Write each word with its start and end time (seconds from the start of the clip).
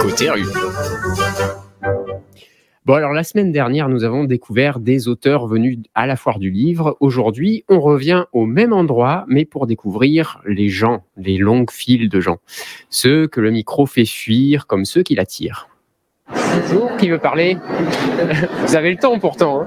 Côté 0.00 0.30
rue. 0.30 0.44
Bon, 2.88 2.94
alors 2.94 3.12
la 3.12 3.22
semaine 3.22 3.52
dernière, 3.52 3.90
nous 3.90 4.04
avons 4.04 4.24
découvert 4.24 4.80
des 4.80 5.08
auteurs 5.08 5.46
venus 5.46 5.78
à 5.94 6.06
la 6.06 6.16
foire 6.16 6.38
du 6.38 6.50
livre. 6.50 6.96
Aujourd'hui, 7.00 7.64
on 7.68 7.80
revient 7.80 8.24
au 8.32 8.46
même 8.46 8.72
endroit, 8.72 9.26
mais 9.28 9.44
pour 9.44 9.66
découvrir 9.66 10.40
les 10.46 10.70
gens, 10.70 11.04
les 11.18 11.36
longues 11.36 11.70
files 11.70 12.08
de 12.08 12.20
gens. 12.20 12.38
Ceux 12.88 13.26
que 13.26 13.42
le 13.42 13.50
micro 13.50 13.84
fait 13.84 14.06
fuir 14.06 14.66
comme 14.66 14.86
ceux 14.86 15.02
qui 15.02 15.14
l'attirent. 15.14 15.68
Bonjour, 16.60 16.96
qui 16.96 17.08
veut 17.08 17.18
parler 17.18 17.56
Vous 18.66 18.76
avez 18.76 18.90
le 18.90 18.96
temps 18.96 19.18
pourtant. 19.18 19.62
hein 19.62 19.66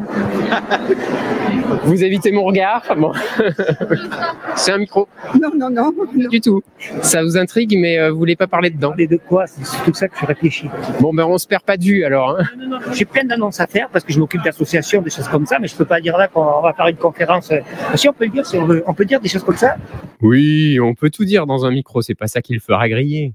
Vous 1.83 2.03
évitez 2.03 2.31
mon 2.31 2.43
regard 2.43 2.83
Bon. 2.97 3.11
C'est 4.55 4.71
un 4.71 4.77
micro 4.77 5.07
Non, 5.41 5.49
non, 5.55 5.69
non. 5.69 5.91
non. 6.15 6.29
Du 6.29 6.41
tout. 6.41 6.61
Ça 7.01 7.23
vous 7.23 7.37
intrigue, 7.37 7.77
mais 7.79 7.97
euh, 7.99 8.11
vous 8.11 8.17
voulez 8.17 8.35
pas 8.35 8.47
parler 8.47 8.69
dedans. 8.69 8.89
Parler 8.89 9.07
de 9.07 9.17
quoi? 9.17 9.47
C'est 9.47 9.83
tout 9.85 9.93
ça 9.93 10.07
que 10.07 10.15
je 10.19 10.25
réfléchis. 10.25 10.69
Bon, 10.99 11.13
ben 11.13 11.23
on 11.25 11.37
se 11.37 11.47
perd 11.47 11.63
pas 11.63 11.77
de 11.77 11.83
vue 11.83 12.03
alors. 12.03 12.37
hein. 12.39 12.43
Non, 12.57 12.67
non, 12.67 12.79
non. 12.79 12.93
J'ai 12.93 13.05
plein 13.05 13.23
d'annonces 13.23 13.59
à 13.59 13.67
faire 13.67 13.87
parce 13.89 14.03
que 14.03 14.11
je 14.11 14.19
m'occupe 14.19 14.43
d'associations, 14.43 15.01
des 15.01 15.09
choses 15.09 15.27
comme 15.27 15.45
ça, 15.45 15.59
mais 15.59 15.67
je 15.67 15.75
peux 15.75 15.85
pas 15.85 16.01
dire 16.01 16.17
là 16.17 16.27
qu'on 16.27 16.61
va 16.61 16.73
faire 16.73 16.87
une 16.87 16.97
conférence. 16.97 17.51
Euh, 17.51 17.59
Si 17.95 18.09
on 18.09 18.13
peut 18.13 18.25
le 18.25 18.31
dire, 18.31 18.45
si 18.45 18.57
on, 18.57 18.65
veut, 18.65 18.83
on 18.85 18.93
peut 18.93 19.05
dire 19.05 19.19
des 19.19 19.29
choses 19.29 19.43
comme 19.43 19.57
ça. 19.57 19.75
Oui, 20.21 20.79
on 20.81 20.93
peut 20.93 21.09
tout 21.09 21.25
dire 21.25 21.45
dans 21.47 21.65
un 21.65 21.71
micro, 21.71 22.01
c'est 22.01 22.15
pas 22.15 22.27
ça 22.27 22.41
qui 22.41 22.53
le 22.53 22.59
fera 22.59 22.87
griller. 22.89 23.33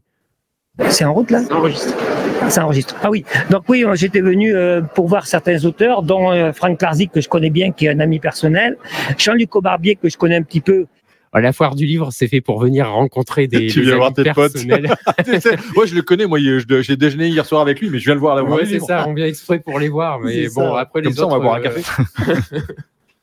C'est 0.91 1.05
en 1.05 1.15
route 1.15 1.31
là 1.31 1.41
Enregistre. 1.51 1.95
Ah, 2.43 2.51
Ça 2.51 2.65
enregistre. 2.65 2.95
Ah 3.03 3.11
oui. 3.11 3.25
Donc 3.51 3.63
oui, 3.69 3.85
euh, 3.85 3.95
j'étais 3.95 4.21
venu 4.21 4.55
euh, 4.55 4.83
pour 4.83 5.09
voir 5.09 5.27
certains 5.27 5.65
auteurs, 5.65 6.03
dont 6.03 6.31
euh, 6.33 6.53
Franck 6.53 6.81
Larzik 6.83 7.13
que 7.13 7.21
je 7.21 7.29
connais 7.29 7.51
bien, 7.51 7.73
qui 7.73 7.87
est 7.87 7.91
un 7.91 8.01
ami 8.01 8.19
personnel, 8.19 8.77
Jean-Luc 9.19 9.55
Aubarbier 9.57 9.97
que 9.97 10.09
je 10.09 10.17
connais 10.17 10.37
un 10.37 10.43
petit 10.43 10.61
peu. 10.61 10.87
Ah, 11.33 11.41
La 11.41 11.53
foire 11.53 11.75
du 11.75 11.87
livre, 11.87 12.11
c'est 12.13 12.29
fait 12.29 12.41
pour 12.41 12.61
venir 12.61 12.89
rencontrer 12.91 13.47
des, 13.47 13.67
Tu 13.67 13.81
des 13.81 13.87
viens 13.87 13.97
voir 13.97 14.13
tes 14.13 14.31
potes. 14.33 14.57
Moi, 15.75 15.87
je 15.87 15.95
le 15.95 16.03
connais. 16.03 16.27
Moi, 16.27 16.39
je- 16.41 16.83
j'ai 16.83 16.97
déjeuné 16.97 17.29
hier 17.29 17.45
soir 17.47 17.61
avec 17.63 17.81
lui, 17.81 17.91
mais 17.91 17.99
je 17.99 18.05
viens 18.05 18.15
le 18.15 18.21
voir 18.21 18.37
là. 18.37 18.45
Ouais, 18.45 18.65
c'est 18.67 18.81
ça, 18.81 19.07
on 19.09 19.15
vient 19.15 19.27
exprès 19.27 19.59
pour 19.59 19.79
les 19.79 19.89
voir. 19.89 20.21
Mais 20.21 20.49
bon, 20.55 20.73
ça. 20.75 20.81
après, 20.81 21.03
Comme 21.03 21.11
les 21.13 21.17
ça, 21.17 21.25
on 21.27 21.29
autres. 21.29 21.39
va 21.39 21.43
boire 21.43 21.55
un 21.57 21.61
café. 21.61 21.83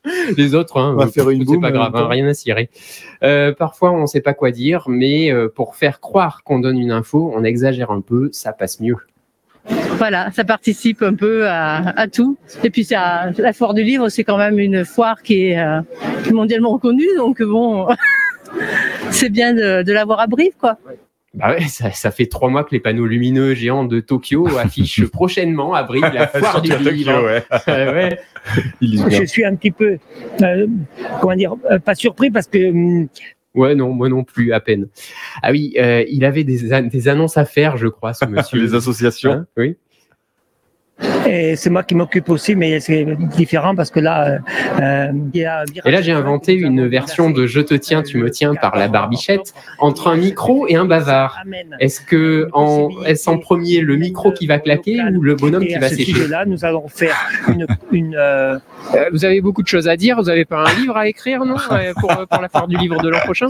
les 0.36 0.54
autres, 0.54 0.78
hein, 0.78 0.92
On 0.94 0.96
va 0.96 1.04
euh, 1.04 1.08
faire 1.08 1.30
une 1.30 1.46
c'est 1.46 1.60
pas 1.60 1.70
grave, 1.70 1.94
hein, 1.94 2.08
rien 2.08 2.26
à 2.26 2.34
cirer. 2.34 2.68
Euh, 3.22 3.52
parfois, 3.52 3.92
on 3.92 4.06
sait 4.06 4.20
pas 4.20 4.34
quoi 4.34 4.50
dire, 4.50 4.84
mais 4.88 5.32
euh, 5.32 5.48
pour 5.48 5.76
faire 5.76 6.00
croire 6.00 6.42
qu'on 6.44 6.58
donne 6.58 6.78
une 6.78 6.90
info, 6.90 7.32
on 7.34 7.44
exagère 7.44 7.90
un 7.90 8.00
peu, 8.00 8.28
ça 8.32 8.52
passe 8.52 8.80
mieux. 8.80 8.96
Voilà, 9.96 10.30
ça 10.32 10.44
participe 10.44 11.02
un 11.02 11.14
peu 11.14 11.46
à, 11.48 11.76
à 11.98 12.08
tout. 12.08 12.36
Et 12.62 12.70
puis 12.70 12.84
ça, 12.84 13.30
la 13.38 13.52
foire 13.54 13.72
du 13.72 13.82
livre, 13.82 14.10
c'est 14.10 14.24
quand 14.24 14.36
même 14.36 14.58
une 14.58 14.84
foire 14.84 15.22
qui 15.22 15.46
est 15.46 15.58
euh, 15.58 15.80
mondialement 16.32 16.72
reconnue, 16.72 17.08
donc 17.16 17.42
bon, 17.42 17.88
c'est 19.10 19.30
bien 19.30 19.54
de, 19.54 19.82
de 19.82 19.92
l'avoir 19.92 20.20
à 20.20 20.26
Brive, 20.26 20.52
quoi. 20.58 20.76
Bah 21.34 21.50
ouais, 21.54 21.62
ça, 21.68 21.90
ça 21.90 22.10
fait 22.10 22.26
trois 22.26 22.48
mois 22.48 22.62
que 22.64 22.70
les 22.72 22.80
panneaux 22.80 23.06
lumineux 23.06 23.54
géants 23.54 23.84
de 23.84 24.00
Tokyo 24.00 24.46
affichent 24.58 25.04
prochainement 25.06 25.74
à 25.74 25.82
Brive 25.82 26.10
la 26.14 26.26
foire 26.28 26.62
du 26.62 26.70
livre. 26.76 27.24
Ouais. 27.24 27.42
Ouais. 27.66 28.18
Bien. 28.80 29.08
Je 29.10 29.24
suis 29.24 29.44
un 29.44 29.54
petit 29.56 29.70
peu, 29.70 29.98
euh, 30.42 30.66
comment 31.20 31.34
dire, 31.34 31.54
euh, 31.70 31.78
pas 31.78 31.94
surpris 31.94 32.30
parce 32.30 32.46
que 32.46 32.70
hum, 32.70 33.08
Ouais, 33.54 33.74
non, 33.76 33.92
moi 33.92 34.08
non 34.08 34.24
plus, 34.24 34.52
à 34.52 34.58
peine. 34.58 34.88
Ah 35.40 35.52
oui, 35.52 35.74
euh, 35.78 36.04
il 36.08 36.24
avait 36.24 36.42
des, 36.42 36.72
an- 36.74 36.82
des 36.82 37.06
annonces 37.08 37.36
à 37.36 37.44
faire, 37.44 37.76
je 37.76 37.86
crois, 37.86 38.12
ce 38.12 38.24
monsieur. 38.24 38.60
Les 38.60 38.74
associations. 38.74 39.30
Hein 39.32 39.46
oui. 39.56 39.76
Et 41.26 41.56
c'est 41.56 41.70
moi 41.70 41.82
qui 41.82 41.94
m'occupe 41.94 42.28
aussi, 42.28 42.54
mais 42.54 42.80
c'est 42.80 43.04
différent 43.36 43.74
parce 43.74 43.90
que 43.90 44.00
là, 44.00 44.28
euh, 44.28 44.38
euh, 44.80 45.12
il 45.32 45.40
y 45.40 45.44
a. 45.44 45.64
Et 45.84 45.90
là, 45.90 46.00
j'ai 46.00 46.12
inventé 46.12 46.54
une 46.54 46.86
version 46.86 47.30
de 47.30 47.46
Je 47.46 47.60
te 47.60 47.74
tiens, 47.74 48.02
tu 48.02 48.18
me 48.18 48.30
tiens 48.30 48.54
par 48.54 48.76
la 48.76 48.88
barbichette 48.88 49.54
entre 49.78 50.08
un 50.08 50.16
micro 50.16 50.66
et 50.68 50.76
un 50.76 50.84
bavard. 50.84 51.38
Amen. 51.42 51.76
Est-ce 51.80 52.00
que 52.00 52.48
en, 52.52 52.90
est-ce 53.06 53.28
en 53.28 53.38
premier 53.38 53.80
le 53.80 53.96
micro 53.96 54.32
qui 54.32 54.46
va 54.46 54.58
claquer 54.58 55.00
ou 55.14 55.22
le 55.22 55.34
bonhomme 55.34 55.66
qui 55.66 55.76
va 55.76 55.88
sécher 55.88 56.12
sujet-là, 56.12 56.44
nous 56.46 56.64
allons 56.64 56.88
faire 56.88 57.16
une, 57.48 57.66
une, 57.92 58.14
euh, 58.16 58.58
Euh, 58.94 59.08
Vous 59.12 59.24
avez 59.24 59.40
beaucoup 59.40 59.62
de 59.62 59.68
choses 59.68 59.88
à 59.88 59.96
dire. 59.96 60.16
Vous 60.16 60.28
avez 60.28 60.44
pas 60.44 60.64
un 60.68 60.74
livre 60.80 60.96
à 60.96 61.08
écrire, 61.08 61.44
non, 61.44 61.56
euh, 61.72 61.92
pour, 62.00 62.08
pour 62.08 62.42
la 62.42 62.48
foire 62.48 62.68
du 62.68 62.76
livre 62.76 63.00
de 63.02 63.08
l'an 63.08 63.20
prochain? 63.20 63.48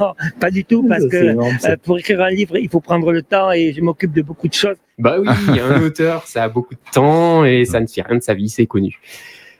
Non, 0.00 0.14
pas 0.40 0.50
du 0.50 0.64
tout 0.64 0.86
parce 0.88 1.06
que 1.06 1.16
euh, 1.16 1.76
pour 1.84 1.98
écrire 1.98 2.22
un 2.22 2.30
livre, 2.30 2.56
il 2.56 2.68
faut 2.68 2.80
prendre 2.80 3.12
le 3.12 3.22
temps 3.22 3.52
et 3.52 3.72
je 3.72 3.80
m'occupe 3.80 4.12
de 4.12 4.22
beaucoup 4.22 4.48
de 4.48 4.54
choses. 4.54 4.76
Bah 4.98 5.18
oui, 5.20 5.28
un 5.60 5.82
auteur, 5.82 6.26
ça 6.26 6.44
a 6.44 6.48
beaucoup 6.48 6.74
de 6.74 6.92
temps 6.92 7.44
et 7.44 7.64
ça 7.64 7.80
ne 7.80 7.86
fait 7.86 8.02
rien 8.02 8.16
de 8.16 8.22
sa 8.22 8.34
vie, 8.34 8.48
c'est 8.48 8.66
connu. 8.66 9.00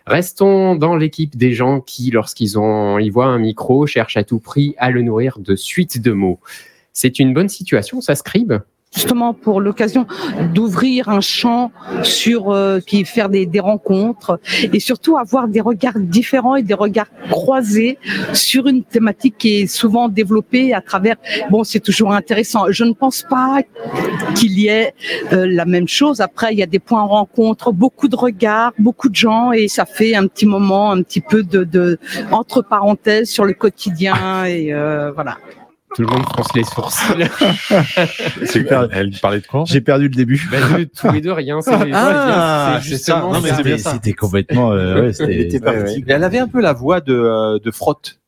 Restons 0.07 0.77
dans 0.77 0.97
l'équipe 0.97 1.37
des 1.37 1.53
gens 1.53 1.81
qui, 1.81 2.11
lorsqu'ils 2.11 2.59
ont, 2.59 2.99
ils 2.99 3.11
voient 3.11 3.27
un 3.27 3.39
micro, 3.39 3.87
cherchent 3.87 4.17
à 4.17 4.25
tout 4.25 4.39
prix 4.39 4.75
à 4.79 4.91
le 4.91 5.03
nourrir 5.03 5.39
de 5.41 5.57
suites 5.57 6.01
de 6.01 6.13
mots. 6.13 6.39
C'est 6.93 7.19
une 7.19 7.35
bonne 7.35 7.49
situation, 7.49 8.01
ça 8.01 8.15
scribe? 8.15 8.55
Justement 8.97 9.35
pour 9.35 9.61
l'occasion 9.61 10.07
d'ouvrir 10.55 11.09
un 11.09 11.21
champ 11.21 11.71
sur 12.03 12.51
euh, 12.51 12.81
puis 12.85 13.05
faire 13.05 13.29
des, 13.29 13.47
des 13.47 13.61
rencontres 13.61 14.41
et 14.73 14.81
surtout 14.81 15.17
avoir 15.19 15.49
des 15.49 15.61
regards 15.61 15.99
différents 15.99 16.57
et 16.57 16.63
des 16.63 16.75
regards 16.75 17.11
croisés 17.31 17.99
sur 18.33 18.67
une 18.67 18.83
thématique 18.83 19.37
qui 19.39 19.61
est 19.61 19.67
souvent 19.67 20.09
développée 20.09 20.73
à 20.73 20.81
travers 20.81 21.17
bon 21.51 21.63
c'est 21.63 21.81
toujours 21.81 22.13
intéressant. 22.13 22.65
Je 22.71 22.85
ne 22.85 22.93
pense 22.93 23.23
pas 23.29 23.61
qu'il 24.35 24.59
y 24.59 24.69
ait 24.69 24.95
euh, 25.33 25.47
la 25.47 25.67
même 25.67 25.89
chose. 25.89 26.21
Après 26.21 26.53
il 26.53 26.59
y 26.59 26.63
a 26.63 26.67
des 26.67 26.79
points 26.79 27.05
de 27.05 27.11
rencontre 27.11 27.73
beaucoup 27.73 28.09
de 28.09 28.17
regards 28.17 28.73
beaucoup 28.79 29.11
de 29.11 29.15
gens 29.15 29.53
et 29.53 29.69
ça 29.69 29.85
fait 29.85 30.15
un 30.15 30.27
petit 30.27 30.47
moment 30.47 30.91
un 30.91 31.03
petit 31.03 31.21
peu 31.21 31.43
de, 31.43 31.65
de 31.65 31.99
entre 32.33 32.63
parenthèses 32.63 33.29
sur 33.29 33.45
le 33.45 33.53
quotidien 33.53 34.45
et 34.47 34.73
euh, 34.73 35.13
voilà 35.13 35.37
Tout 35.95 36.03
le 36.03 36.09
monde 36.09 36.25
fronce 36.25 36.49
les 36.55 36.65
sourcils. 36.65 37.25
C'est- 38.47 38.67
Elle 38.93 39.13
parlait 39.23 39.41
de 39.41 39.47
quoi? 39.47 39.65
J'ai 39.67 39.81
perdu 39.81 40.09
le 40.09 40.15
début. 40.15 40.47
Bah, 40.51 40.59
de- 40.79 40.85
tous 40.85 41.11
les 41.13 41.21
deux, 41.21 41.33
rien. 41.33 41.61
C'est 41.63 41.71
Ah, 41.73 42.81
c'est 42.83 42.89
c'est 42.91 42.97
ça. 42.97 43.17
justement 43.19 43.33
Non, 43.33 43.41
mais 43.41 43.49
ça. 43.51 43.57
c'est 43.57 43.63
bien 43.63 43.79
ça. 43.79 43.93
C'était 43.93 44.13
complètement. 44.13 44.73
euh, 44.73 45.11
ouais, 45.11 45.41
était 45.41 45.61
elle 46.09 46.25
avait 46.25 46.39
un 46.39 46.49
peu 46.49 46.61
la 46.61 46.73
voix 46.73 47.01
de, 47.01 47.15
euh, 47.15 47.59
de 47.63 47.71
Frotte. 47.71 48.19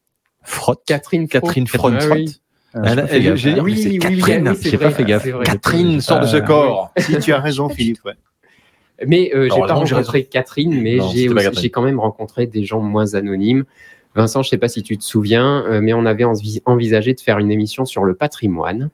Frotte. 0.44 0.82
Catherine 0.86 1.28
Catherine 1.28 1.66
Frotte. 1.66 2.00
Frotte. 2.00 2.10
Ah 2.10 2.14
oui. 2.14 2.38
Elle- 2.84 3.06
elle- 3.10 3.60
oui, 3.60 3.74
oui, 3.84 3.98
Catherine, 3.98 4.48
oui, 4.48 4.56
c'est 4.60 4.70
j'ai 4.70 4.78
pas 4.78 4.84
vrai, 4.88 4.94
fait 4.94 5.04
gaffe. 5.04 5.26
Catherine 5.44 6.00
sort 6.00 6.20
de 6.20 6.26
ce 6.26 6.36
Euh, 6.36 6.40
corps. 6.40 6.92
Si 6.98 7.18
tu 7.18 7.32
as 7.32 7.40
raison, 7.40 7.68
Philippe. 7.68 7.98
Ouais. 8.04 8.12
Mais 9.06 9.30
euh, 9.34 9.48
j'ai 9.54 9.60
pas 9.60 9.74
rencontré 9.74 10.24
Catherine, 10.24 10.80
mais 10.80 10.98
j'ai 11.12 11.70
quand 11.70 11.82
même 11.82 12.00
rencontré 12.00 12.46
des 12.46 12.64
gens 12.64 12.80
moins 12.80 13.14
anonymes. 13.14 13.64
Vincent, 14.14 14.42
je 14.42 14.48
sais 14.48 14.58
pas 14.58 14.68
si 14.68 14.82
tu 14.82 14.96
te 14.98 15.04
souviens, 15.04 15.64
euh, 15.66 15.80
mais 15.80 15.92
on 15.92 16.04
avait 16.06 16.24
envi- 16.24 16.60
envisagé 16.64 17.14
de 17.14 17.20
faire 17.20 17.38
une 17.38 17.50
émission 17.52 17.84
sur 17.84 18.04
le 18.04 18.14
patrimoine. 18.14 18.90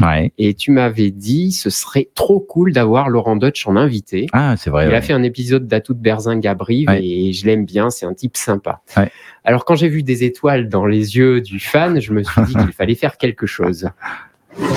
Ouais. 0.00 0.32
Et 0.36 0.54
tu 0.54 0.70
m'avais 0.72 1.10
dit, 1.10 1.52
ce 1.52 1.70
serait 1.70 2.08
trop 2.14 2.38
cool 2.40 2.72
d'avoir 2.72 3.08
Laurent 3.08 3.36
Deutsch 3.36 3.66
en 3.66 3.76
invité. 3.76 4.26
Ah, 4.32 4.56
c'est 4.56 4.68
vrai. 4.70 4.86
Il 4.86 4.88
ouais. 4.90 4.94
a 4.96 5.00
fait 5.00 5.12
un 5.12 5.22
épisode 5.22 5.66
d'Atout 5.66 5.94
de 5.94 6.00
Berzingue 6.00 6.46
à 6.46 6.54
Brive 6.54 6.88
Ouais. 6.88 7.04
et 7.04 7.32
je 7.32 7.46
l'aime 7.46 7.64
bien, 7.64 7.88
c'est 7.90 8.04
un 8.04 8.12
type 8.14 8.36
sympa. 8.36 8.82
Ouais. 8.96 9.10
Alors 9.44 9.64
quand 9.64 9.74
j'ai 9.74 9.88
vu 9.88 10.02
des 10.02 10.24
étoiles 10.24 10.68
dans 10.68 10.84
les 10.86 11.16
yeux 11.16 11.40
du 11.40 11.60
fan, 11.60 12.00
je 12.00 12.12
me 12.12 12.22
suis 12.22 12.42
dit 12.42 12.54
qu'il 12.54 12.72
fallait 12.72 12.94
faire 12.94 13.16
quelque 13.16 13.46
chose. 13.46 13.88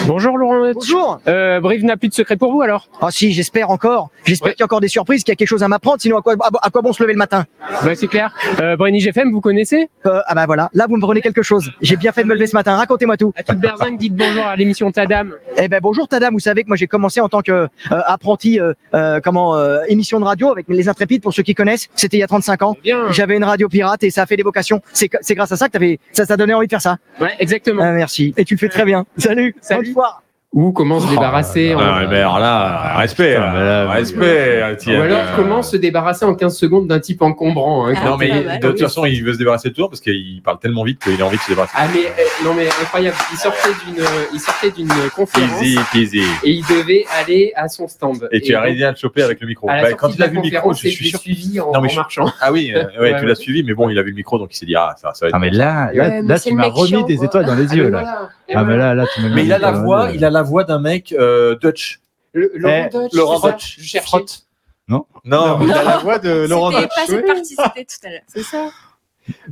Bonjour 0.08 0.38
Laurent. 0.38 0.72
Bonjour. 0.74 1.20
Euh, 1.28 1.60
Brive 1.60 1.84
n'a 1.86 1.98
plus 1.98 2.10
de 2.10 2.14
secret 2.14 2.36
pour 2.36 2.52
vous 2.52 2.62
alors? 2.62 2.88
Ah 3.02 3.10
si, 3.12 3.32
j'espère 3.32 3.70
encore. 3.70 4.10
J'espère 4.26 4.48
Ouais. 4.48 4.54
qu'il 4.54 4.62
y 4.62 4.64
a 4.64 4.66
encore 4.66 4.82
des 4.82 4.88
surprises, 4.88 5.24
qu'il 5.24 5.32
y 5.32 5.34
a 5.34 5.36
quelque 5.36 5.48
chose 5.48 5.64
à 5.64 5.68
m'apprendre. 5.68 5.98
Sinon, 6.00 6.18
à 6.18 6.22
quoi, 6.22 6.34
à, 6.40 6.50
à 6.68 6.70
quoi 6.70 6.82
bon 6.82 6.94
se 6.94 7.04
lever 7.04 7.14
le 7.14 7.18
matin? 7.20 7.46
Bah, 7.84 7.94
C'est 7.96 8.08
clair. 8.08 8.34
Euh, 8.62 8.76
Brenny 8.76 9.00
GFM, 9.00 9.32
vous 9.32 9.42
connaissez? 9.42 9.90
Euh, 10.06 10.22
Ah 10.26 10.34
bah 10.36 10.46
voilà, 10.46 10.70
là 10.74 10.86
vous 10.90 10.96
me 10.96 11.02
prenez 11.02 11.22
quelque 11.22 11.42
chose. 11.42 11.72
J'ai 11.82 11.96
bien 11.98 12.12
fait 12.12 12.24
de 12.24 12.28
me 12.28 12.34
lever 12.34 12.48
ce 12.48 12.56
matin. 12.56 12.76
Racontez-moi 12.76 13.18
tout. 13.18 13.34
Atout 13.36 13.54
de 13.56 13.60
Berzingue, 13.60 13.98
dites 13.98 14.16
bonjour 14.16 14.46
à 14.46 14.56
l'émission 14.56 14.92
Tadam. 14.92 15.34
Eh 15.58 15.68
ben 15.68 15.80
bonjour 15.82 16.08
Tadam. 16.08 16.32
Vous 16.34 16.40
savez 16.40 16.64
que 16.64 16.68
moi 16.70 16.78
j'ai 16.78 16.88
commencé 16.88 17.20
en 17.22 17.30
tant 17.30 17.42
que 17.42 17.52
euh, 17.52 17.68
apprenti, 17.90 18.60
euh, 18.60 18.74
euh, 18.94 19.20
comment 19.24 19.56
euh, 19.58 19.82
émission 19.90 20.20
de 20.20 20.26
radio 20.26 20.50
avec 20.52 20.66
les 20.70 20.90
Intrépides 20.90 21.22
pour 21.22 21.34
ceux 21.34 21.44
qui 21.44 21.54
connaissent. 21.54 21.88
C'était 21.96 22.18
il 22.18 22.22
y 22.22 22.24
a 22.24 22.28
35 22.28 22.62
ans. 22.64 22.78
Bien. 22.84 23.12
J'avais 23.12 23.36
une 23.38 23.44
radio 23.44 23.68
pirate 23.70 24.04
et 24.04 24.10
ça 24.10 24.24
a 24.24 24.26
fait 24.26 24.38
des 24.38 24.44
vocations. 24.44 24.82
C'est 24.94 25.10
c'est 25.22 25.36
grâce 25.36 25.52
à 25.52 25.58
ça 25.58 25.68
que 25.68 25.74
t'avais, 25.74 26.00
ça 26.14 26.26
t'a 26.26 26.38
donné 26.38 26.54
envie 26.54 26.68
de 26.68 26.72
faire 26.72 26.82
ça. 26.82 26.98
Ouais, 27.22 27.34
exactement. 27.40 27.84
Ah, 27.84 27.92
merci. 27.92 28.34
Et 28.38 28.46
tu 28.46 28.56
le 28.56 28.60
fais 28.60 28.70
très 28.70 28.86
bien. 28.86 29.06
Salut. 29.18 29.56
Salut. 29.68 29.94
Bonne. 29.94 30.27
Ou 30.58 30.72
comment 30.72 31.00
se 31.00 31.08
débarrasser 31.08 31.76
en... 31.76 31.80
Ah, 31.80 32.02
mais 32.10 32.18
alors 32.18 32.40
là, 32.40 32.96
respect. 32.98 33.36
Putain, 33.36 33.54
mais 33.54 33.60
là, 33.60 33.84
là, 33.86 33.92
respect. 33.92 34.64
Ou 34.88 35.02
alors 35.02 35.20
comment 35.36 35.62
se 35.62 35.78
débarrasser 35.78 36.26
en 36.26 36.34
15 36.34 36.58
secondes 36.58 36.88
d'un 36.88 37.00
type 37.00 37.22
encombrant. 37.22 37.86
hein, 37.86 37.94
Non, 38.04 38.18
mais 38.18 38.32
Ah, 38.32 38.38
pas 38.40 38.44
mal. 38.48 38.60
de 38.62 38.68
toute 38.70 38.80
façon, 38.82 39.06
il 39.06 39.24
veut 39.24 39.34
se 39.34 39.38
débarrasser 39.38 39.70
de 39.70 39.76
toi 39.76 39.88
parce 39.88 40.02
qu'il 40.02 40.42
parle 40.44 40.58
tellement 40.58 40.84
vite 40.84 41.00
qu'il 41.04 41.22
a 41.22 41.26
envie 41.28 41.38
de 41.38 41.42
se 41.44 41.50
débarrasser. 41.52 41.76
Ah 41.78 41.86
mais 41.94 42.08
euh, 42.08 42.24
non 42.44 42.56
mais 42.56 42.66
incroyable, 42.68 43.16
il 43.32 43.38
sortait 43.38 43.70
d'une 43.86 44.04
il 44.34 44.40
sortait 44.40 44.72
d'une 44.72 44.90
conférence 45.16 45.62
Easy, 45.62 45.78
easy. 45.94 46.24
et 46.44 46.50
il 46.50 46.64
devait 46.66 47.06
aller 47.22 47.54
à 47.56 47.68
son 47.68 47.88
stand. 47.88 48.28
Et 48.32 48.42
tu 48.42 48.56
as 48.56 48.62
réussi 48.62 48.84
à 48.84 48.90
le 48.90 48.98
choper 48.98 49.22
avec 49.22 49.40
le 49.40 49.46
micro. 49.46 49.68
Bah, 49.68 49.94
quand 49.94 50.10
il 50.16 50.24
a 50.24 50.28
vu 50.28 50.38
le 50.38 50.42
micro, 50.42 50.74
je 50.74 50.88
suis 50.88 51.10
sûr. 51.10 51.20
suivi 51.20 51.60
en, 51.60 51.72
Non, 51.72 51.82
mais 51.82 51.92
en 51.92 51.96
marchant. 51.98 52.32
Ah 52.42 52.52
oui, 52.52 52.74
euh, 52.76 52.84
ouais, 53.00 53.12
Ouais, 53.14 53.20
tu 53.20 53.28
l'as 53.28 53.36
suivi, 53.36 53.62
mais 53.64 53.76
bon, 53.76 53.90
il 53.92 54.00
a 54.00 54.02
vu 54.02 54.10
le 54.10 54.16
micro, 54.16 54.40
donc 54.40 54.50
il 54.54 54.58
s'est 54.58 54.66
dit, 54.66 54.76
ah, 54.76 54.96
ça, 55.00 55.12
ça 55.14 55.26
va 55.26 55.30
être. 55.30 55.36
Ah, 55.36 55.40
mais 55.40 55.52
là, 55.52 55.92
là, 55.94 56.22
mais 56.24 56.40
tu 56.40 56.52
m'as 56.56 56.66
remis 56.66 57.06
des 57.06 57.24
étoiles 57.24 57.46
dans 57.46 57.54
les 57.54 57.72
Ah, 57.72 57.76
yeux, 57.76 57.84
mais 57.86 57.92
là. 57.92 58.30
Ah, 58.56 58.64
mais 58.64 58.78
là, 58.78 58.96
là, 58.96 59.06
tu 59.14 59.22
Mais 59.22 59.44
il 59.46 59.54
a 59.54 59.60
la 59.60 59.72
voix, 59.72 60.10
il 60.14 60.24
a 60.26 60.30
la 60.30 60.42
voix 60.48 60.64
d'un 60.64 60.80
mec 60.80 61.14
euh, 61.18 61.56
Dutch. 61.56 62.00
Le- 62.34 62.52
Laurent 62.56 62.90
Eh, 62.94 63.16
Laurent 63.16 63.40
Deutsch. 63.40 63.76
Je 63.80 63.84
cherchais. 63.84 64.08
Frotte. 64.08 64.44
Non 64.88 65.06
Non, 65.26 65.60
il 65.62 65.72
a 65.72 65.84
la 65.84 65.98
voix 65.98 66.18
de 66.20 66.30
Laurent 66.50 66.72
C'était 66.72 66.84
Deutsch. 66.84 66.96
pas 66.96 67.06
cette 67.08 67.26
partie, 67.26 67.56
c'était 67.56 67.86
tout 67.86 68.08
à 68.08 68.10
l'heure. 68.10 68.22
C'est 68.28 68.44
ça. 68.44 68.70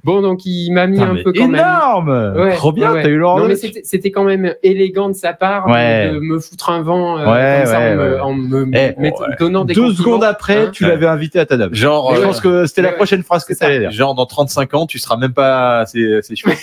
Bon, 0.04 0.22
donc 0.22 0.46
il 0.46 0.72
m'a 0.72 0.88
mis 0.88 0.98
Putain, 0.98 1.12
un 1.12 1.24
peu 1.24 1.34
quand 1.34 1.48
même. 1.48 1.56
énorme 1.56 2.34
Ouais, 2.38 2.54
Trop 2.56 2.72
bien, 2.72 2.94
ouais, 2.94 3.04
t'as 3.04 3.10
eu 3.10 3.18
Laurent 3.18 3.40
Non, 3.40 3.48
mais 3.48 3.56
c'était 3.56 4.12
quand 4.12 4.24
même 4.24 4.54
élégant 4.64 5.10
de 5.10 5.14
sa 5.14 5.34
part 5.34 5.68
de- 5.68 5.72
Ouais. 5.72 6.12
de, 6.14 6.20
me 6.20 6.40
foutre 6.40 6.70
un 6.70 6.82
vent 6.82 7.18
euh, 7.18 7.26
Ouais, 7.26 7.58
comme 7.64 7.66
ça 7.74 7.80
ouais, 7.80 7.92
en 7.92 7.96
me, 7.96 8.14
ouais. 8.14 8.20
en 8.20 8.34
me 8.34 8.70
Eh, 8.74 9.12
donnant 9.40 9.66
des 9.66 9.74
Deux 9.74 9.94
secondes 9.94 10.24
après, 10.24 10.68
Hein 10.68 10.70
tu 10.72 10.84
l'avais 10.86 11.08
invité 11.08 11.40
à 11.40 11.46
ta 11.46 11.58
dame. 11.58 11.74
Genre, 11.74 12.16
Je 12.16 12.22
pense 12.22 12.40
que 12.42 12.66
c'était 12.66 12.82
la 12.82 12.92
prochaine 12.94 13.24
phrase 13.24 13.46
que 13.46 13.54
t'allais 13.54 13.80
dire. 13.80 13.92
genre 13.92 14.16
dans 14.16 14.26
35 14.26 14.74
ans, 14.74 14.86
tu 14.86 15.00
seras 15.00 15.18
même 15.18 15.34
pas 15.34 15.80
assez, 15.80 16.16
assez 16.18 16.36
chouette. 16.36 16.58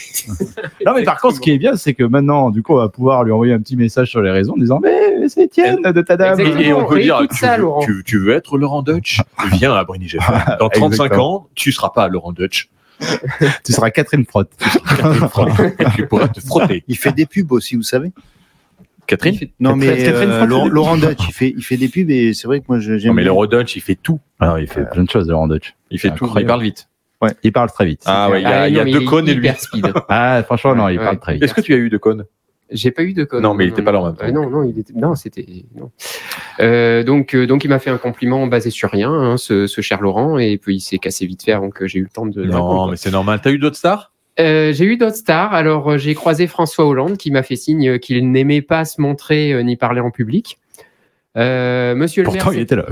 Non, 0.87 0.93
mais 0.94 1.03
par 1.05 1.20
contre, 1.20 1.37
ce 1.37 1.41
qui 1.41 1.50
est 1.53 1.58
bien, 1.58 1.76
c'est 1.76 1.94
que 1.94 2.05
maintenant, 2.05 2.50
du 2.50 2.62
coup, 2.62 2.73
on 2.75 2.76
va 2.79 2.88
pouvoir 2.88 3.25
lui 3.25 3.32
envoyer 3.32 3.53
un 3.53 3.61
petit 3.61 3.76
message 3.76 4.08
sur 4.11 4.23
les 4.23 4.31
réseaux 4.31 4.53
en 4.55 4.58
disant 4.58 4.81
Mais 4.82 5.29
c'est 5.29 5.43
Étienne 5.44 5.82
de 5.82 6.00
ta 6.03 6.17
dame. 6.17 6.38
Exactement. 6.41 6.61
Et 6.62 6.73
on 6.73 6.85
peut 6.87 7.00
dire, 7.00 7.20
tu, 7.31 7.37
ça, 7.37 7.56
veux, 7.56 7.62
Laurent. 7.62 7.81
tu, 7.85 8.03
tu 8.05 8.19
veux 8.19 8.32
être 8.32 8.56
Laurent 8.58 8.82
Dutch 8.82 9.20
Viens 9.53 9.75
à 9.75 9.85
Briny 9.85 10.08
GFM. 10.08 10.56
Dans 10.61 10.69
35 10.69 10.87
Exactement. 11.05 11.35
ans, 11.37 11.47
tu 11.55 11.73
seras 11.73 11.91
pas 11.91 12.08
Laurent 12.08 12.32
Dutch. 12.32 12.69
Tu 13.64 13.72
seras 13.72 13.90
Catherine 13.90 14.25
Frotte. 14.25 14.50
Et 15.78 15.84
tu 15.96 16.06
pourras 16.06 16.28
te 16.28 16.40
frotter. 16.40 16.84
Il 16.88 16.96
fait 16.96 17.12
des 17.12 17.26
pubs 17.26 17.50
aussi, 17.52 17.76
vous 17.76 17.82
savez 17.82 18.12
Catherine 19.06 19.37
Non, 19.60 19.75
mais 19.76 19.87
Catherine 20.04 20.31
euh, 20.31 20.46
Frotte, 20.46 20.70
Laurent, 20.70 20.96
Dutch, 20.96 21.19
il 21.28 21.32
fait, 21.32 21.54
il 21.56 21.62
fait 21.64 21.76
des 21.76 21.88
pubs 21.88 22.08
et 22.10 22.34
c'est 22.34 22.46
vrai 22.46 22.60
que 22.60 22.66
moi 22.69 22.78
je- 22.78 22.99
j'aime. 22.99 23.08
Non, 23.10 23.14
mais. 23.14 23.25
Laurent 23.25 23.46
Dutch, 23.46 23.75
il 23.76 23.81
fait 23.82 23.96
tout. 23.96 24.20
Alors, 24.38 24.58
il 24.58 24.69
fait 24.69 24.88
plein 24.88 25.02
de 25.02 25.10
choses, 25.10 25.28
Laurent 25.28 25.49
Deutsch. 25.49 25.75
Il 25.90 25.99
fait 25.99 26.08
tout. 26.14 26.25
Incroyable. 26.26 26.40
Il 26.40 26.46
parle 26.46 26.62
vite. 26.62 26.88
Il 27.44 27.52
parle 27.52 27.70
très 27.70 27.84
vite. 27.87 28.02
Ah 28.06 28.31
ouais, 28.31 28.40
il 28.40 28.44
y 28.44 28.46
a, 28.46 28.62
Ah, 28.62 28.69
il 28.69 28.75
y 28.75 28.81
a 28.81 28.84
non, 28.84 28.90
mais 28.93 28.99
deux 28.99 29.05
cônes 29.05 29.28
et 29.28 29.34
lui. 29.34 29.48
speed. 29.56 29.93
Ah, 30.08 30.43
franchement, 30.44 30.75
non, 30.75 30.88
il 30.88 30.98
Ouais, 30.98 31.05
parle 31.05 31.16
ouais. 31.16 31.20
très 31.20 31.34
vite. 31.34 31.43
Est-ce 31.44 31.55
que 31.55 31.60
tu 31.60 31.72
as 31.75 31.76
eu 31.76 31.88
deux 31.88 31.98
cônes? 31.98 32.25
J'ai 32.70 32.90
pas 32.90 33.02
eu 33.02 33.12
de 33.12 33.25
code. 33.25 33.43
Non, 33.43 33.55
mais 33.55 33.66
il 33.66 33.69
était 33.70 33.82
pas 33.82 33.93
là 33.93 34.00
en 34.00 34.06
même 34.06 34.16
temps. 34.16 34.25
Euh, 34.25 34.31
non, 34.32 34.48
non, 34.48 34.62
il 34.64 34.78
était, 34.78 34.94
non, 34.94 35.14
c'était, 35.14 35.44
non. 35.76 35.90
Euh, 36.60 37.02
donc, 37.02 37.34
euh, 37.34 37.46
donc, 37.46 37.64
il 37.64 37.69
m'a 37.69 37.78
fait 37.78 37.90
un 37.90 37.99
compliment 37.99 38.46
basé 38.46 38.70
sur 38.70 38.90
rien, 38.90 39.10
hein, 39.10 39.37
ce, 39.37 39.66
ce 39.66 39.81
cher 39.81 40.00
Laurent, 40.00 40.38
et 40.38 40.58
puis 40.58 40.76
il 40.76 40.81
s'est 40.81 40.99
cassé 40.99 41.26
vite 41.26 41.43
fait 41.43 41.58
que 41.70 41.87
j'ai 41.87 41.99
eu 41.99 42.02
le 42.02 42.08
temps 42.08 42.26
de. 42.26 42.44
Non, 42.44 42.88
mais 42.88 42.96
c'est 42.96 43.10
normal. 43.10 43.40
T'as 43.43 43.50
eu 43.50 43.58
d'autres 43.58 43.76
stars? 43.76 44.12
Euh, 44.40 44.72
j'ai 44.72 44.84
eu 44.84 44.96
d'autres 44.96 45.16
stars. 45.16 45.52
Alors, 45.52 45.99
j'ai 45.99 46.14
croisé 46.14 46.46
François 46.46 46.87
Hollande 46.87 47.16
qui 47.16 47.31
m'a 47.31 47.43
fait 47.43 47.56
signe 47.56 47.99
qu'il 47.99 48.31
n'aimait 48.31 48.62
pas 48.62 48.84
se 48.84 49.00
montrer 49.00 49.52
euh, 49.52 49.62
ni 49.62 49.76
parler 49.76 50.00
en 50.00 50.10
public. 50.10 50.58
Euh, 51.38 51.94
Monsieur 51.94 52.23
le 52.23 52.26
Pourtant, 52.26 52.50
maire, 52.50 52.58
il 52.58 52.61
était 52.62 52.76
là. 52.76 52.84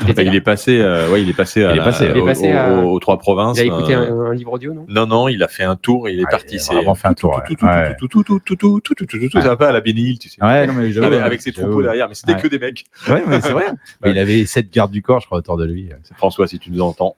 c'était- 0.00 0.12
Bah, 0.14 0.22
Il 0.24 0.34
est 0.34 0.40
passé, 0.40 0.80
euh, 0.80 1.08
ouais, 1.10 1.22
il 1.22 1.28
est 1.30 1.32
passé, 1.36 1.60
Il 1.60 1.66
est 1.66 1.74
la- 1.76 1.84
passé, 1.84 2.08
il 2.12 2.16
est 2.20 2.24
passé 2.24 2.52
au- 2.52 2.56
à- 2.56 2.70
aux, 2.72 2.90
aux 2.94 2.98
trois 2.98 3.18
provinces. 3.18 3.56
il 3.58 3.60
a 3.60 3.64
écouté 3.66 3.94
euh, 3.94 4.10
un, 4.26 4.30
un 4.30 4.34
livre 4.34 4.52
audio, 4.52 4.74
non 4.74 4.84
Non, 4.88 5.06
non, 5.06 5.28
il 5.28 5.40
a 5.44 5.48
fait 5.48 5.62
un 5.62 5.76
tour 5.76 6.08
et 6.08 6.12
il 6.14 6.18
est 6.18 6.24
Ouais, 6.24 6.30
parti. 6.30 6.56
il 6.56 6.58
a 6.58 6.60
C'est 6.60 6.74
vraiment 6.74 6.96
fait 6.96 7.06
un 7.06 7.14
tour, 7.14 7.40
tout, 7.46 7.54
tout, 7.54 7.64
Ouais. 7.66 7.94
tout, 7.96 8.08
tout, 8.08 8.24
tout, 8.24 8.40
tout, 8.40 8.56
tout, 8.56 8.80
tout, 8.80 8.94
tout, 8.96 9.06
tout, 9.06 9.28
tout, 9.28 9.38
un 9.38 9.54
peu 9.56 9.64
à 9.66 9.70
la 9.70 9.80
Bénil, 9.80 10.18
tu 10.18 10.28
sais. 10.28 10.42
Ouais, 10.44 10.66
non, 10.66 10.72
mais 10.72 10.86
Avec, 10.96 11.10
ouais, 11.12 11.18
avec 11.20 11.40
ses 11.40 11.52
troupeaux 11.52 11.80
derrière, 11.82 12.08
mais 12.08 12.16
c'était 12.16 12.34
que 12.36 12.48
des 12.48 12.58
mecs. 12.58 12.84
Ouais, 13.08 13.22
mais 13.28 13.40
c'est 13.40 13.52
vrai. 13.52 13.66
Mais 14.04 14.10
il 14.10 14.18
avait 14.18 14.44
sept 14.46 14.72
gardes 14.72 14.90
du 14.90 15.00
corps, 15.00 15.20
je 15.20 15.26
crois, 15.26 15.38
autour 15.38 15.56
de 15.56 15.64
lui. 15.64 15.88
François, 16.16 16.48
si 16.48 16.58
tu 16.58 16.72
nous 16.72 16.80
entends, 16.80 17.14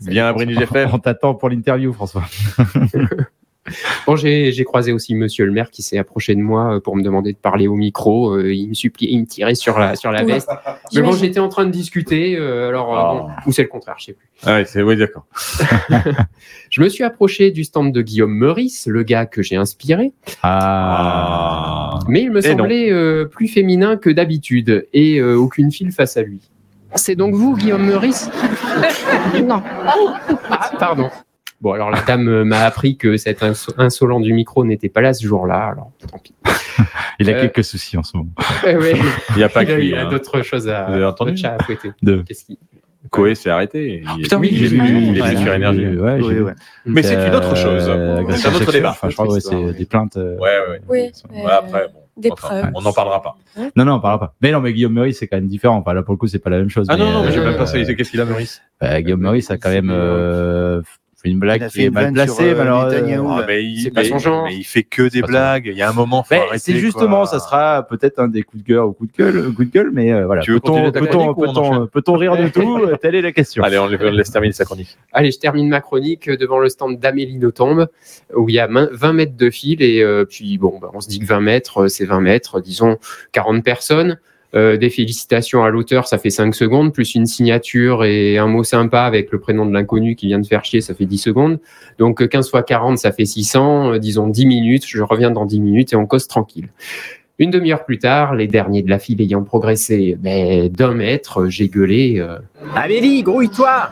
viens 0.00 0.26
à 0.26 0.32
Briny 0.32 0.54
GFM. 0.54 0.88
On 0.94 0.98
t'attend 0.98 1.34
pour 1.34 1.50
l'interview, 1.50 1.92
François. 1.92 2.22
Bon, 4.06 4.16
j'ai 4.16 4.52
j'ai 4.52 4.64
croisé 4.64 4.92
aussi 4.92 5.14
Monsieur 5.14 5.44
le 5.46 5.52
maire 5.52 5.70
qui 5.70 5.82
s'est 5.82 5.98
approché 5.98 6.34
de 6.34 6.40
moi 6.40 6.76
euh, 6.76 6.80
pour 6.80 6.96
me 6.96 7.02
demander 7.02 7.32
de 7.32 7.38
parler 7.38 7.66
au 7.68 7.74
micro. 7.74 8.30
Euh, 8.34 8.54
il 8.54 8.68
me 8.68 8.74
suppliait, 8.74 9.10
il 9.12 9.20
me 9.20 9.26
tirait 9.26 9.54
sur 9.54 9.78
la 9.78 9.96
sur 9.96 10.12
la 10.12 10.22
veste. 10.24 10.48
Mais 10.94 11.02
bon, 11.02 11.12
j'étais 11.12 11.40
en 11.40 11.48
train 11.48 11.66
de 11.66 11.70
discuter. 11.70 12.36
euh, 12.36 12.68
alors, 12.68 12.94
euh, 12.94 12.98
Ah. 12.98 13.12
bon, 13.44 13.50
ou 13.50 13.52
c'est 13.52 13.62
le 13.62 13.68
contraire, 13.68 13.96
je 13.98 14.06
sais 14.06 14.12
plus. 14.12 14.28
Ah 14.44 14.54
ouais, 14.56 14.64
c'est, 14.64 14.82
oui, 14.82 14.96
d'accord. 14.96 15.26
Je 16.70 16.80
me 16.82 16.88
suis 16.88 17.04
approché 17.04 17.50
du 17.50 17.64
stand 17.64 17.92
de 17.92 18.02
Guillaume 18.02 18.32
Meurice, 18.34 18.86
le 18.86 19.02
gars 19.02 19.26
que 19.26 19.42
j'ai 19.42 19.56
inspiré, 19.56 20.12
Ah. 20.42 21.98
mais 22.08 22.22
il 22.22 22.30
me 22.30 22.40
semblait 22.40 22.90
euh, 22.90 23.24
plus 23.24 23.48
féminin 23.48 23.96
que 23.96 24.10
d'habitude 24.10 24.86
et 24.92 25.18
euh, 25.18 25.34
aucune 25.36 25.70
file 25.72 25.92
face 25.92 26.16
à 26.16 26.22
lui. 26.22 26.40
C'est 26.94 27.14
donc 27.16 27.34
vous, 27.34 27.56
Guillaume 27.56 27.84
Meurice? 27.84 28.30
Non. 29.44 29.62
Ah, 30.50 30.70
pardon. 30.78 31.10
Bon, 31.66 31.72
alors 31.72 31.90
la 31.90 32.00
dame 32.00 32.28
euh, 32.28 32.44
m'a 32.44 32.60
appris 32.60 32.96
que 32.96 33.16
cet 33.16 33.42
inso- 33.42 33.74
insolent 33.76 34.20
du 34.20 34.32
micro 34.32 34.64
n'était 34.64 34.88
pas 34.88 35.00
là 35.00 35.12
ce 35.12 35.26
jour-là, 35.26 35.70
alors 35.72 35.90
tant 36.08 36.16
pis. 36.18 36.32
Il 37.18 37.28
a 37.28 37.32
Euh, 37.34 37.40
quelques 37.40 37.64
soucis 37.64 37.96
en 37.98 38.04
ce 38.04 38.16
moment. 38.16 38.30
Ouais, 38.64 38.76
ouais. 38.76 38.92
Il 39.30 39.36
n'y 39.38 39.42
a 39.42 39.48
pas 39.48 39.64
Il 39.64 39.66
que 39.66 39.72
a, 39.72 39.76
lui. 39.76 39.88
il 39.88 39.94
a 39.96 40.06
hein. 40.06 40.08
d'autres 40.08 40.42
choses 40.42 40.68
à, 40.68 40.84
Vous 40.86 40.92
avez 40.94 41.04
entendu 41.04 41.32
d'autres 41.32 41.42
chats 41.42 41.56
à 41.58 41.64
fouetter. 41.64 41.90
De- 42.04 42.22
Qu'est-ce 42.22 42.44
qu'il- 42.44 42.58
Coé 43.10 43.34
s'est 43.34 43.50
arrêté. 43.50 44.04
Il- 44.16 44.22
Putain, 44.22 44.38
oui, 44.38 44.50
j'ai 44.52 44.68
vu, 44.68 44.78
Il 44.86 45.20
ouais, 45.20 45.32
était 45.32 45.42
sur 45.42 45.52
énergie. 45.54 45.86
Ouais, 45.88 46.20
Oui, 46.22 46.38
ouais. 46.38 46.52
Mais 46.84 47.02
c'est 47.02 47.14
une 47.26 47.34
autre 47.34 47.56
chose. 47.56 47.86
Euh, 47.88 48.22
C'est 48.36 48.46
un 48.48 48.54
autre 48.54 48.70
débat. 48.70 48.90
Enfin, 48.90 49.08
je 49.10 49.16
crois 49.16 49.26
que 49.26 49.40
c'est 49.40 49.72
des 49.72 49.86
plaintes. 49.86 50.16
euh, 50.18 50.36
Ouais, 50.38 50.50
ouais. 50.70 50.80
Oui. 50.88 51.10
Ouais, 51.34 51.50
après, 51.50 51.88
bon. 51.92 52.00
Des 52.16 52.30
Enfin, 52.30 52.60
preuves. 52.62 52.70
On 52.76 52.80
n'en 52.82 52.92
parlera 52.92 53.20
pas. 53.22 53.36
Non, 53.74 53.84
non, 53.84 53.94
on 53.94 54.00
parlera 54.00 54.20
pas. 54.20 54.34
Mais 54.40 54.52
non, 54.52 54.60
mais 54.60 54.72
Guillaume 54.72 54.92
Meurice, 54.94 55.18
c'est 55.18 55.26
quand 55.26 55.36
même 55.36 55.48
différent. 55.48 55.76
Enfin, 55.78 55.92
là, 55.94 56.02
pour 56.02 56.12
le 56.14 56.18
coup, 56.18 56.28
c'est 56.28 56.38
pas 56.38 56.48
la 56.50 56.58
même 56.58 56.70
chose. 56.70 56.86
Ah 56.88 56.96
non, 56.96 57.10
non, 57.10 57.22
mais 57.24 57.28
euh, 57.28 57.32
j'ai 57.32 57.40
même 57.40 57.56
pas 57.56 57.62
euh, 57.64 57.66
saisi. 57.66 57.94
Qu'est-ce 57.96 58.10
qu'il 58.12 58.20
a, 58.20 58.24
Maurice 58.24 58.62
bah, 58.80 59.02
Guillaume 59.02 59.20
Meurice 59.20 59.50
a 59.50 59.58
quand 59.58 59.68
même 59.70 59.90
euh, 59.90 60.80
fait 61.22 61.30
une 61.30 61.38
blague 61.38 61.66
qui 61.68 61.72
fait 61.80 61.84
est 61.84 61.90
mal 61.90 62.12
placée, 62.12 62.50
euh, 62.50 62.54
malheureusement. 62.56 63.38
Ah, 63.48 63.52
il, 63.52 63.80
C'est 63.82 63.90
pas 63.90 64.04
son 64.04 64.18
genre. 64.18 64.44
mais 64.44 64.54
il 64.56 64.64
fait 64.64 64.82
que 64.82 65.08
des 65.08 65.22
blagues. 65.22 65.66
Il 65.66 65.76
y 65.78 65.82
a 65.82 65.88
un 65.88 65.92
moment, 65.94 66.22
faut 66.22 66.34
Mais 66.34 66.40
arrêter. 66.40 66.58
c'est 66.58 66.74
justement, 66.76 67.18
quoi. 67.22 67.26
ça 67.26 67.40
sera 67.40 67.86
peut-être 67.88 68.18
un 68.18 68.28
des 68.28 68.42
coups 68.42 68.62
de 68.62 68.68
gueule 68.68 68.84
ou 68.84 68.92
coups 68.92 69.12
de 69.12 69.16
gueule, 69.16 69.52
coup 69.54 69.64
de 69.64 69.70
gueule, 69.70 69.90
mais 69.92 70.12
euh, 70.12 70.26
voilà. 70.26 70.42
Peut-on 70.42 72.16
rire 72.16 72.36
de 72.36 72.48
tout 72.52 72.78
Euh, 72.78 72.96
Telle 72.96 73.14
est 73.14 73.22
la 73.22 73.32
question. 73.32 73.62
Allez, 73.62 73.78
on 73.78 73.86
laisse 73.88 74.30
terminer 74.30 74.52
sa 74.52 74.64
chronique. 74.64 74.96
Allez, 75.12 75.30
je 75.30 75.38
termine 75.38 75.68
ma 75.68 75.80
chronique 75.80 76.28
devant 76.30 76.58
le 76.58 76.68
stand 76.68 76.98
d'Amélie 76.98 77.38
Nothomb, 77.38 77.86
où 78.34 78.48
il 78.48 78.54
y 78.54 78.58
a 78.58 78.68
main- 78.68 78.88
20 78.92 79.12
mètres 79.12 79.36
de 79.36 79.50
fil, 79.50 79.82
et 79.82 80.02
euh, 80.02 80.24
puis 80.24 80.58
bon, 80.58 80.78
bah, 80.80 80.90
on 80.94 81.00
se 81.00 81.08
dit 81.08 81.18
que 81.18 81.26
20 81.26 81.40
mètres, 81.40 81.84
euh, 81.84 81.88
c'est 81.88 82.04
20 82.04 82.20
mètres, 82.20 82.60
disons 82.60 82.98
40 83.32 83.64
personnes. 83.64 84.18
Euh, 84.54 84.76
des 84.76 84.90
félicitations 84.90 85.64
à 85.64 85.70
l'auteur, 85.70 86.06
ça 86.06 86.18
fait 86.18 86.30
5 86.30 86.54
secondes, 86.54 86.92
plus 86.92 87.14
une 87.14 87.26
signature 87.26 88.04
et 88.04 88.38
un 88.38 88.46
mot 88.46 88.64
sympa 88.64 89.00
avec 89.00 89.32
le 89.32 89.40
prénom 89.40 89.66
de 89.66 89.72
l'inconnu 89.72 90.14
qui 90.14 90.26
vient 90.28 90.38
de 90.38 90.46
faire 90.46 90.64
chier, 90.64 90.80
ça 90.80 90.94
fait 90.94 91.04
10 91.04 91.18
secondes. 91.18 91.58
Donc 91.98 92.22
euh, 92.22 92.26
15 92.26 92.50
fois 92.50 92.62
40, 92.62 92.98
ça 92.98 93.12
fait 93.12 93.24
600, 93.24 93.92
euh, 93.92 93.98
disons 93.98 94.28
10 94.28 94.46
minutes, 94.46 94.84
je 94.86 95.02
reviens 95.02 95.30
dans 95.30 95.44
10 95.46 95.60
minutes 95.60 95.92
et 95.92 95.96
on 95.96 96.06
cause 96.06 96.28
tranquille. 96.28 96.68
Une 97.38 97.50
demi-heure 97.50 97.84
plus 97.84 97.98
tard, 97.98 98.34
les 98.34 98.46
derniers 98.46 98.82
de 98.82 98.88
la 98.88 98.98
file 98.98 99.20
ayant 99.20 99.42
progressé 99.42 100.16
ben, 100.18 100.68
d'un 100.68 100.94
mètre, 100.94 101.48
j'ai 101.48 101.68
gueulé 101.68 102.14
euh, 102.18 102.38
Amélie, 102.74 103.22
grouille-toi 103.22 103.90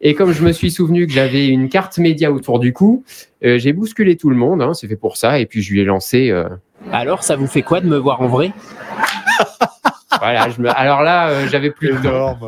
Et 0.00 0.14
comme 0.14 0.32
je 0.32 0.42
me 0.42 0.52
suis 0.52 0.70
souvenu 0.70 1.06
que 1.06 1.12
j'avais 1.12 1.48
une 1.48 1.68
carte 1.68 1.98
média 1.98 2.32
autour 2.32 2.60
du 2.60 2.72
cou, 2.72 3.04
euh, 3.44 3.58
j'ai 3.58 3.74
bousculé 3.74 4.16
tout 4.16 4.30
le 4.30 4.36
monde, 4.36 4.62
hein, 4.62 4.72
c'est 4.72 4.88
fait 4.88 4.96
pour 4.96 5.18
ça, 5.18 5.38
et 5.38 5.44
puis 5.44 5.60
je 5.60 5.70
lui 5.72 5.80
ai 5.80 5.84
lancé. 5.84 6.30
euh, 6.30 6.48
Alors, 6.92 7.24
ça 7.24 7.36
vous 7.36 7.46
fait 7.46 7.62
quoi 7.62 7.80
de 7.82 7.86
me 7.88 7.98
voir 7.98 8.22
en 8.22 8.26
vrai? 8.28 8.52
Voilà, 10.18 10.48
je 10.50 10.60
me... 10.60 10.70
alors 10.70 11.02
là, 11.02 11.28
euh, 11.28 11.48
j'avais 11.48 11.70
plus 11.70 11.92
de 11.92 11.98
temps. 12.02 12.38